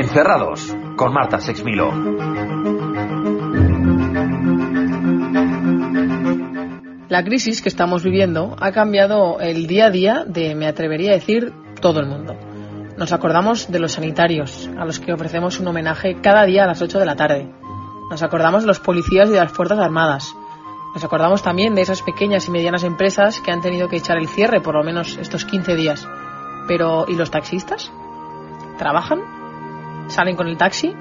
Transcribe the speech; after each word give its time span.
Encerrados 0.00 0.74
con 0.96 1.12
Marta 1.12 1.40
Sexmilo. 1.40 1.92
La 7.10 7.22
crisis 7.22 7.60
que 7.60 7.68
estamos 7.68 8.02
viviendo 8.02 8.56
ha 8.58 8.72
cambiado 8.72 9.40
el 9.40 9.66
día 9.66 9.86
a 9.86 9.90
día 9.90 10.24
de, 10.26 10.54
me 10.54 10.66
atrevería 10.66 11.10
a 11.10 11.14
decir, 11.16 11.52
todo 11.82 12.00
el 12.00 12.06
mundo. 12.06 12.34
Nos 12.96 13.12
acordamos 13.12 13.70
de 13.70 13.78
los 13.78 13.92
sanitarios, 13.92 14.70
a 14.78 14.86
los 14.86 15.00
que 15.00 15.12
ofrecemos 15.12 15.60
un 15.60 15.68
homenaje 15.68 16.16
cada 16.22 16.46
día 16.46 16.64
a 16.64 16.66
las 16.66 16.80
8 16.80 16.98
de 16.98 17.04
la 17.04 17.16
tarde. 17.16 17.52
Nos 18.10 18.22
acordamos 18.22 18.62
de 18.62 18.68
los 18.68 18.80
policías 18.80 19.28
y 19.28 19.32
de 19.32 19.40
las 19.40 19.52
Fuerzas 19.52 19.80
Armadas. 19.80 20.34
Nos 20.94 21.04
acordamos 21.04 21.42
también 21.42 21.74
de 21.74 21.82
esas 21.82 22.00
pequeñas 22.00 22.48
y 22.48 22.50
medianas 22.50 22.84
empresas 22.84 23.42
que 23.42 23.52
han 23.52 23.60
tenido 23.60 23.90
que 23.90 23.98
echar 23.98 24.16
el 24.16 24.28
cierre 24.28 24.62
por 24.62 24.76
lo 24.76 24.82
menos 24.82 25.18
estos 25.18 25.44
15 25.44 25.76
días. 25.76 26.08
Pero, 26.66 27.04
¿y 27.06 27.16
los 27.16 27.30
taxistas? 27.30 27.92
¿Trabajan? 28.78 29.39
¿Salen 30.10 30.36
con 30.36 30.46
el 30.48 30.56
taxi? 30.56 30.92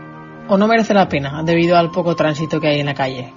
¿O 0.47 0.57
no 0.57 0.67
merece 0.67 0.93
la 0.93 1.09
pena 1.09 1.43
debido 1.43 1.77
al 1.77 1.91
poco 1.91 2.15
tránsito 2.15 2.59
que 2.59 2.69
hay 2.69 2.79
en 2.79 2.85
la 2.85 2.93
calle? 2.93 3.33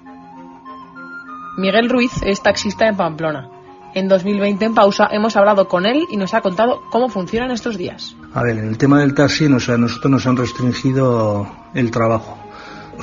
Miguel 1.58 1.90
Ruiz 1.90 2.12
es 2.24 2.42
taxista 2.42 2.86
en 2.86 2.96
Pamplona. 2.96 3.50
En 3.94 4.08
2020 4.08 4.64
en 4.64 4.74
pausa 4.74 5.08
hemos 5.10 5.36
hablado 5.36 5.68
con 5.68 5.84
él 5.84 6.06
y 6.10 6.16
nos 6.16 6.32
ha 6.32 6.40
contado 6.40 6.80
cómo 6.90 7.08
funcionan 7.08 7.50
estos 7.50 7.76
días. 7.76 8.16
A 8.32 8.42
ver, 8.42 8.58
en 8.58 8.68
el 8.68 8.78
tema 8.78 9.00
del 9.00 9.14
taxi, 9.14 9.46
o 9.46 9.60
sea, 9.60 9.76
nosotros 9.76 10.10
nos 10.10 10.26
han 10.26 10.36
restringido 10.36 11.46
el 11.74 11.90
trabajo 11.90 12.38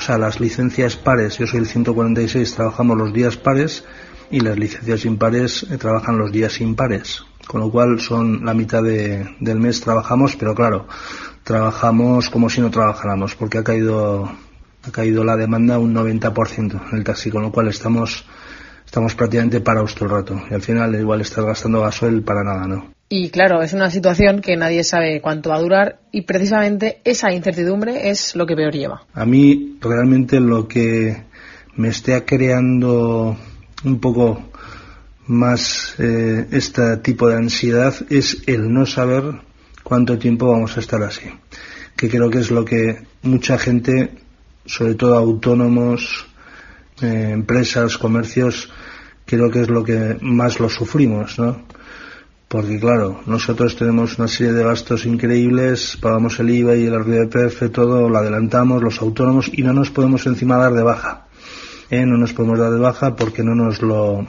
sea, 0.00 0.16
las 0.16 0.40
licencias 0.40 0.96
pares, 0.96 1.36
yo 1.36 1.46
soy 1.46 1.60
el 1.60 1.66
146, 1.66 2.54
trabajamos 2.54 2.96
los 2.96 3.12
días 3.12 3.36
pares 3.36 3.84
y 4.30 4.40
las 4.40 4.58
licencias 4.58 5.04
impares 5.04 5.66
eh, 5.70 5.76
trabajan 5.76 6.16
los 6.16 6.32
días 6.32 6.60
impares, 6.62 7.22
con 7.50 7.62
lo 7.62 7.68
cual 7.68 7.98
son 7.98 8.44
la 8.44 8.54
mitad 8.54 8.80
del 8.80 9.58
mes 9.58 9.80
trabajamos, 9.80 10.36
pero 10.36 10.54
claro, 10.54 10.86
trabajamos 11.42 12.30
como 12.30 12.48
si 12.48 12.60
no 12.60 12.70
trabajáramos, 12.70 13.34
porque 13.34 13.58
ha 13.58 13.64
caído 13.64 14.30
ha 14.86 14.90
caído 14.92 15.24
la 15.24 15.36
demanda 15.36 15.80
un 15.80 15.92
90% 15.92 16.80
en 16.92 16.96
el 16.96 17.02
taxi, 17.02 17.28
con 17.28 17.42
lo 17.42 17.50
cual 17.50 17.66
estamos 17.66 18.24
estamos 18.86 19.16
prácticamente 19.16 19.60
parados 19.60 19.96
todo 19.96 20.04
el 20.04 20.10
rato 20.12 20.42
y 20.48 20.54
al 20.54 20.62
final 20.62 20.94
igual 20.94 21.22
estás 21.22 21.44
gastando 21.44 21.80
gasoil 21.80 22.22
para 22.22 22.44
nada, 22.44 22.68
¿no? 22.68 22.92
Y 23.08 23.30
claro, 23.30 23.62
es 23.62 23.72
una 23.72 23.90
situación 23.90 24.42
que 24.42 24.56
nadie 24.56 24.84
sabe 24.84 25.20
cuánto 25.20 25.50
va 25.50 25.56
a 25.56 25.60
durar 25.60 25.98
y 26.12 26.22
precisamente 26.22 27.00
esa 27.02 27.32
incertidumbre 27.32 28.10
es 28.10 28.36
lo 28.36 28.46
que 28.46 28.54
peor 28.54 28.74
lleva. 28.74 29.02
A 29.12 29.26
mí 29.26 29.76
realmente 29.80 30.38
lo 30.38 30.68
que 30.68 31.24
me 31.74 31.88
está 31.88 32.24
creando 32.24 33.36
un 33.84 33.98
poco 33.98 34.40
más 35.30 35.94
eh, 35.98 36.48
este 36.50 36.96
tipo 36.98 37.28
de 37.28 37.36
ansiedad 37.36 37.94
es 38.10 38.42
el 38.46 38.72
no 38.72 38.84
saber 38.84 39.24
cuánto 39.84 40.18
tiempo 40.18 40.50
vamos 40.50 40.76
a 40.76 40.80
estar 40.80 41.02
así. 41.02 41.30
Que 41.96 42.08
creo 42.08 42.30
que 42.30 42.40
es 42.40 42.50
lo 42.50 42.64
que 42.64 43.06
mucha 43.22 43.56
gente, 43.56 44.10
sobre 44.66 44.96
todo 44.96 45.16
autónomos, 45.16 46.26
eh, 47.00 47.30
empresas, 47.32 47.96
comercios, 47.96 48.70
creo 49.24 49.50
que 49.50 49.60
es 49.60 49.68
lo 49.68 49.84
que 49.84 50.18
más 50.20 50.58
lo 50.58 50.68
sufrimos, 50.68 51.38
¿no? 51.38 51.64
porque 52.48 52.80
claro, 52.80 53.20
nosotros 53.26 53.76
tenemos 53.76 54.18
una 54.18 54.26
serie 54.26 54.52
de 54.52 54.64
gastos 54.64 55.06
increíbles, 55.06 55.96
pagamos 56.00 56.40
el 56.40 56.50
IVA 56.50 56.74
y 56.74 56.86
el 56.86 56.98
RDPF, 56.98 57.70
todo 57.70 58.08
lo 58.08 58.18
adelantamos, 58.18 58.82
los 58.82 59.00
autónomos, 59.00 59.48
y 59.52 59.62
no 59.62 59.72
nos 59.72 59.92
podemos 59.92 60.26
encima 60.26 60.56
dar 60.56 60.72
de 60.72 60.82
baja. 60.82 61.28
¿eh? 61.90 62.04
No 62.04 62.16
nos 62.16 62.32
podemos 62.32 62.58
dar 62.58 62.72
de 62.72 62.80
baja 62.80 63.14
porque 63.14 63.44
no 63.44 63.54
nos 63.54 63.80
lo, 63.82 64.26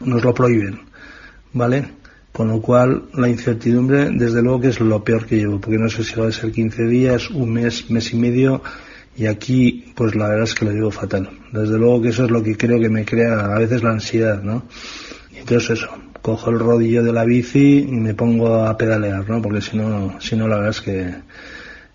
nos 0.00 0.24
lo 0.24 0.34
prohíben, 0.34 0.80
¿vale? 1.52 1.84
Con 2.32 2.48
lo 2.48 2.60
cual, 2.60 3.04
la 3.14 3.28
incertidumbre, 3.28 4.10
desde 4.10 4.42
luego 4.42 4.60
que 4.60 4.68
es 4.68 4.80
lo 4.80 5.02
peor 5.02 5.26
que 5.26 5.36
llevo, 5.36 5.60
porque 5.60 5.78
no 5.78 5.88
sé 5.88 6.04
si 6.04 6.18
va 6.18 6.28
a 6.28 6.32
ser 6.32 6.52
15 6.52 6.84
días, 6.84 7.30
un 7.30 7.52
mes, 7.52 7.90
mes 7.90 8.12
y 8.12 8.16
medio, 8.16 8.62
y 9.16 9.26
aquí, 9.26 9.92
pues 9.96 10.14
la 10.14 10.28
verdad 10.28 10.44
es 10.44 10.54
que 10.54 10.64
lo 10.64 10.70
digo 10.70 10.90
fatal. 10.90 11.28
Desde 11.52 11.76
luego 11.76 12.02
que 12.02 12.10
eso 12.10 12.24
es 12.24 12.30
lo 12.30 12.42
que 12.42 12.56
creo 12.56 12.78
que 12.78 12.88
me 12.88 13.04
crea 13.04 13.40
a 13.40 13.58
veces 13.58 13.82
la 13.82 13.90
ansiedad, 13.90 14.42
¿no? 14.42 14.64
Entonces 15.34 15.70
eso, 15.70 15.88
cojo 16.22 16.50
el 16.50 16.58
rodillo 16.60 17.02
de 17.02 17.12
la 17.12 17.24
bici 17.24 17.78
y 17.78 17.96
me 17.96 18.14
pongo 18.14 18.64
a 18.64 18.76
pedalear, 18.76 19.28
¿no? 19.28 19.42
Porque 19.42 19.60
si 19.60 19.76
no, 19.76 20.20
si 20.20 20.36
no 20.36 20.46
la 20.46 20.56
verdad 20.56 20.70
es 20.70 20.80
que 20.80 21.14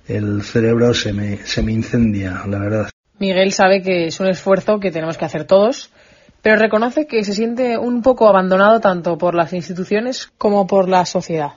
el 0.08 0.42
cerebro 0.44 0.94
se 0.94 1.13
me, 1.13 1.38
se 1.46 1.62
me 1.62 1.72
incendia, 1.72 2.44
la 2.47 2.59
verdad. 2.59 2.90
Miguel 3.19 3.53
sabe 3.53 3.81
que 3.81 4.08
es 4.08 4.19
un 4.19 4.28
esfuerzo 4.28 4.80
que 4.80 4.92
tenemos 4.92 5.18
que 5.18 5.25
hacer 5.25 5.46
todos, 5.46 5.92
pero 6.44 6.58
reconoce 6.58 7.08
que 7.08 7.24
se 7.24 7.34
siente 7.34 7.78
un 7.78 8.02
poco 8.02 8.28
abandonado 8.28 8.81
tanto 8.81 9.18
por 9.18 9.34
las 9.34 9.54
instituciones 9.54 10.30
como 10.38 10.68
por 10.68 10.90
la 10.90 11.06
sociedad. 11.06 11.54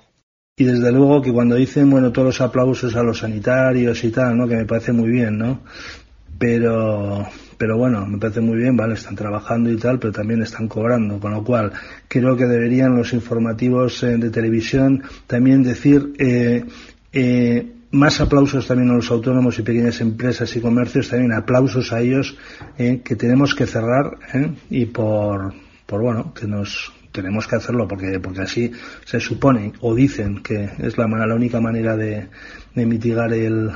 Y 0.57 0.65
desde 0.65 0.93
luego 0.93 1.21
que 1.21 1.33
cuando 1.33 1.57
dicen, 1.57 1.91
bueno, 1.91 2.13
todos 2.13 2.27
los 2.27 2.41
aplausos 2.41 2.95
a 2.95 3.03
los 3.03 3.19
sanitarios 3.19 4.03
y 4.05 4.11
tal, 4.13 4.39
¿no? 4.39 4.47
Que 4.47 4.55
me 4.55 4.65
parece 4.65 4.93
muy 4.93 5.11
bien, 5.11 5.37
¿no? 5.37 5.61
Pero, 6.39 7.27
pero 7.59 7.77
bueno, 7.77 8.07
me 8.07 8.19
parece 8.19 8.41
muy 8.41 8.59
bien, 8.59 8.77
vale, 8.77 8.95
están 8.95 9.17
trabajando 9.17 9.71
y 9.71 9.77
tal, 9.77 9.99
pero 9.99 10.13
también 10.13 10.41
están 10.43 10.69
cobrando, 10.69 11.19
con 11.19 11.33
lo 11.33 11.43
cual 11.43 11.73
creo 12.07 12.37
que 12.37 12.47
deberían 12.47 12.97
los 12.97 13.13
informativos 13.13 14.03
eh, 14.05 14.17
de 14.19 14.31
televisión 14.31 15.03
también 15.27 15.65
decir 15.65 16.13
eh, 16.19 16.65
eh, 17.13 17.76
más 17.97 18.21
aplausos 18.21 18.67
también 18.67 18.91
a 18.91 18.95
los 18.95 19.11
autónomos 19.11 19.59
y 19.59 19.63
pequeñas 19.63 20.01
empresas 20.01 20.55
y 20.57 20.61
comercios, 20.61 21.09
también 21.09 21.33
aplausos 21.33 21.93
a 21.93 22.01
ellos 22.01 22.37
que 22.77 23.17
tenemos 23.17 23.55
que 23.55 23.67
cerrar 23.67 24.19
y 24.71 24.87
por, 24.87 25.55
por 25.87 26.03
bueno, 26.03 26.33
que 26.35 26.47
nos 26.47 26.93
tenemos 27.13 27.47
que 27.49 27.57
hacerlo 27.57 27.89
porque, 27.89 28.21
porque 28.21 28.43
así 28.43 28.71
se 29.05 29.21
supone 29.21 29.73
o 29.81 29.95
dicen 29.95 30.43
que 30.43 30.71
es 30.79 30.99
la, 30.99 31.07
la 31.07 31.35
única 31.35 31.61
manera 31.61 31.97
de, 31.97 32.29
de 32.75 32.87
mitigar 32.87 33.33
el, 33.33 33.71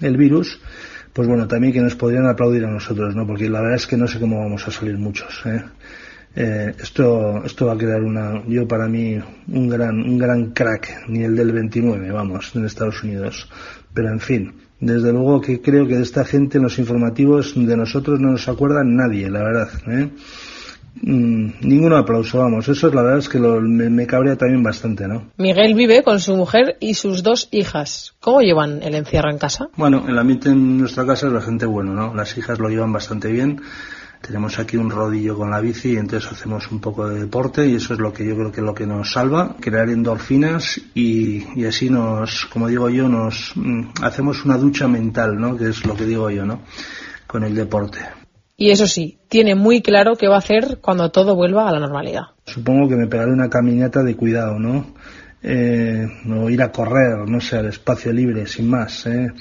el 0.00 0.16
virus 0.16 0.60
pues 1.12 1.26
bueno, 1.26 1.48
también 1.48 1.72
que 1.72 1.80
nos 1.80 1.94
podrían 1.94 2.26
aplaudir 2.26 2.66
a 2.66 2.70
nosotros, 2.70 3.16
¿no? 3.16 3.26
Porque 3.26 3.48
la 3.48 3.62
verdad 3.62 3.76
es 3.76 3.86
que 3.86 3.96
no 3.96 4.06
sé 4.06 4.20
cómo 4.20 4.38
vamos 4.38 4.68
a 4.68 4.70
salir 4.70 4.98
muchos, 4.98 5.46
¿eh? 5.46 5.62
Eh, 6.38 6.74
esto, 6.78 7.42
esto 7.46 7.66
va 7.66 7.72
a 7.72 7.78
crear 7.78 8.02
una, 8.02 8.42
yo 8.46 8.68
para 8.68 8.86
mí, 8.86 9.18
un 9.48 9.68
gran, 9.68 9.98
un 10.02 10.18
gran 10.18 10.52
crack, 10.52 11.08
ni 11.08 11.22
el 11.24 11.34
del 11.34 11.50
29, 11.52 12.10
vamos, 12.12 12.52
en 12.54 12.66
Estados 12.66 13.02
Unidos. 13.02 13.48
Pero 13.94 14.10
en 14.10 14.20
fin, 14.20 14.52
desde 14.78 15.12
luego 15.12 15.40
que 15.40 15.62
creo 15.62 15.86
que 15.86 15.96
de 15.96 16.02
esta 16.02 16.26
gente 16.26 16.58
en 16.58 16.64
los 16.64 16.78
informativos 16.78 17.54
de 17.56 17.76
nosotros 17.76 18.20
no 18.20 18.32
nos 18.32 18.46
acuerda 18.48 18.84
nadie, 18.84 19.30
la 19.30 19.42
verdad, 19.42 19.70
¿eh? 19.88 20.10
Mm, 21.02 21.60
ningún 21.60 21.92
aplauso, 21.92 22.38
vamos. 22.38 22.68
Eso 22.68 22.88
es 22.88 22.94
la 22.94 23.02
verdad 23.02 23.18
es 23.18 23.28
que 23.28 23.38
me, 23.38 24.06
cabrea 24.06 24.36
también 24.36 24.62
bastante, 24.62 25.06
¿no? 25.06 25.30
Miguel 25.36 25.74
vive 25.74 26.02
con 26.02 26.20
su 26.20 26.36
mujer 26.36 26.76
y 26.80 26.94
sus 26.94 27.22
dos 27.22 27.48
hijas. 27.50 28.14
¿Cómo 28.20 28.40
llevan 28.40 28.82
el 28.82 28.94
encierro 28.94 29.30
en 29.30 29.38
casa? 29.38 29.68
Bueno, 29.76 30.04
el 30.08 30.18
ambiente 30.18 30.48
en 30.48 30.78
nuestra 30.78 31.06
casa 31.06 31.26
es 31.26 31.32
bastante 31.32 31.66
bueno, 31.66 31.92
¿no? 31.92 32.14
Las 32.14 32.36
hijas 32.38 32.58
lo 32.58 32.68
llevan 32.68 32.92
bastante 32.92 33.30
bien. 33.30 33.60
Tenemos 34.26 34.58
aquí 34.58 34.76
un 34.76 34.90
rodillo 34.90 35.36
con 35.36 35.50
la 35.50 35.60
bici 35.60 35.92
y 35.92 35.96
entonces 35.96 36.32
hacemos 36.32 36.72
un 36.72 36.80
poco 36.80 37.08
de 37.08 37.20
deporte 37.20 37.64
y 37.64 37.76
eso 37.76 37.94
es 37.94 38.00
lo 38.00 38.12
que 38.12 38.26
yo 38.26 38.34
creo 38.34 38.50
que 38.50 38.60
es 38.60 38.66
lo 38.66 38.74
que 38.74 38.84
nos 38.84 39.12
salva, 39.12 39.54
crear 39.60 39.88
endorfinas 39.88 40.80
y, 40.94 41.44
y 41.54 41.64
así 41.64 41.90
nos, 41.90 42.46
como 42.46 42.66
digo 42.66 42.88
yo, 42.88 43.08
nos 43.08 43.52
mm, 43.54 44.02
hacemos 44.02 44.44
una 44.44 44.58
ducha 44.58 44.88
mental, 44.88 45.38
¿no? 45.38 45.56
Que 45.56 45.68
es 45.68 45.86
lo 45.86 45.94
que 45.94 46.04
digo 46.04 46.28
yo, 46.28 46.44
¿no? 46.44 46.62
Con 47.28 47.44
el 47.44 47.54
deporte. 47.54 48.00
Y 48.56 48.70
eso 48.70 48.88
sí, 48.88 49.18
tiene 49.28 49.54
muy 49.54 49.80
claro 49.80 50.16
qué 50.16 50.26
va 50.26 50.36
a 50.36 50.38
hacer 50.38 50.78
cuando 50.80 51.10
todo 51.10 51.36
vuelva 51.36 51.68
a 51.68 51.72
la 51.72 51.78
normalidad. 51.78 52.22
Supongo 52.46 52.88
que 52.88 52.96
me 52.96 53.06
pegaré 53.06 53.30
una 53.30 53.48
caminata 53.48 54.02
de 54.02 54.16
cuidado, 54.16 54.58
¿no? 54.58 54.86
Eh, 55.42 56.08
o 56.28 56.50
ir 56.50 56.60
a 56.62 56.72
correr, 56.72 57.28
no 57.28 57.40
sé, 57.40 57.56
al 57.58 57.66
espacio 57.66 58.12
libre, 58.12 58.46
sin 58.46 58.68
más. 58.68 59.06
¿eh? 59.06 59.32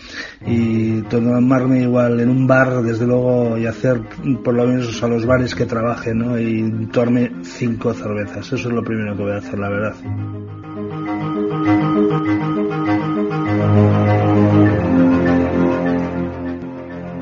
Y 0.45 1.01
tomarme 1.03 1.81
igual 1.81 2.19
en 2.19 2.29
un 2.29 2.45
bar, 2.45 2.81
desde 2.83 3.07
luego, 3.07 3.57
y 3.57 3.66
hacer 3.66 4.01
por 4.44 4.53
lo 4.53 4.67
menos 4.67 5.01
a 5.01 5.07
los 5.07 5.25
bares 5.25 5.56
que 5.56 5.66
trabaje, 5.66 6.13
¿no? 6.13 6.38
Y 6.39 6.88
tomarme 6.91 7.31
cinco 7.44 7.94
cervezas. 7.94 8.45
Eso 8.45 8.56
es 8.56 8.66
lo 8.73 8.83
primero 8.83 9.16
que 9.16 9.23
voy 9.23 9.31
a 9.31 9.38
hacer, 9.38 9.57
la 9.57 9.69
verdad. 9.69 9.95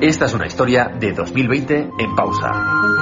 Esta 0.00 0.26
es 0.26 0.34
una 0.34 0.46
historia 0.46 0.90
de 1.00 1.12
2020 1.12 1.90
en 1.98 2.14
pausa. 2.14 2.93